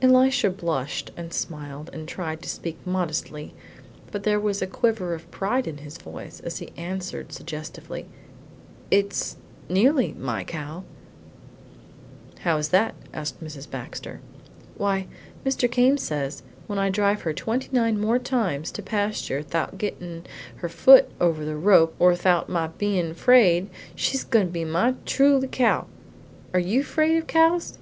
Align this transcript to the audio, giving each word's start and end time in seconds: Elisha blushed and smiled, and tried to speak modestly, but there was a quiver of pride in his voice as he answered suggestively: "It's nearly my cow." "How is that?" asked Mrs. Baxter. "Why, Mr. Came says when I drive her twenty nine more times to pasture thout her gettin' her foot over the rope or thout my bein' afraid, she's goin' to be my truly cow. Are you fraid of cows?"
Elisha 0.00 0.50
blushed 0.50 1.10
and 1.16 1.32
smiled, 1.32 1.90
and 1.92 2.06
tried 2.06 2.40
to 2.42 2.48
speak 2.48 2.78
modestly, 2.86 3.54
but 4.12 4.22
there 4.22 4.38
was 4.38 4.62
a 4.62 4.68
quiver 4.68 5.14
of 5.14 5.28
pride 5.32 5.66
in 5.66 5.78
his 5.78 5.98
voice 5.98 6.38
as 6.44 6.58
he 6.58 6.70
answered 6.76 7.32
suggestively: 7.32 8.06
"It's 8.92 9.36
nearly 9.68 10.12
my 10.16 10.44
cow." 10.44 10.84
"How 12.42 12.56
is 12.56 12.68
that?" 12.68 12.94
asked 13.12 13.42
Mrs. 13.42 13.68
Baxter. 13.68 14.20
"Why, 14.76 15.08
Mr. 15.44 15.68
Came 15.68 15.96
says 15.98 16.44
when 16.68 16.78
I 16.78 16.88
drive 16.88 17.22
her 17.22 17.32
twenty 17.32 17.68
nine 17.72 17.98
more 17.98 18.20
times 18.20 18.70
to 18.70 18.80
pasture 18.80 19.42
thout 19.42 19.72
her 19.72 19.76
gettin' 19.76 20.24
her 20.54 20.68
foot 20.68 21.10
over 21.20 21.44
the 21.44 21.56
rope 21.56 21.96
or 21.98 22.14
thout 22.14 22.48
my 22.48 22.68
bein' 22.68 23.10
afraid, 23.10 23.68
she's 23.96 24.22
goin' 24.22 24.46
to 24.46 24.52
be 24.52 24.64
my 24.64 24.94
truly 25.04 25.48
cow. 25.50 25.88
Are 26.52 26.60
you 26.60 26.84
fraid 26.84 27.16
of 27.16 27.26
cows?" 27.26 27.80